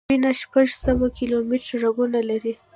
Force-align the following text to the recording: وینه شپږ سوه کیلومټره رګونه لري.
وینه 0.09 0.31
شپږ 0.41 0.67
سوه 0.83 1.07
کیلومټره 1.17 1.75
رګونه 1.83 2.19
لري. 2.29 2.53